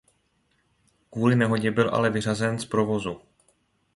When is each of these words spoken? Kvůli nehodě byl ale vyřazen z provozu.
Kvůli 1.09 1.35
nehodě 1.35 1.71
byl 1.71 1.95
ale 1.95 2.09
vyřazen 2.09 2.59
z 2.59 2.65
provozu. 2.65 3.21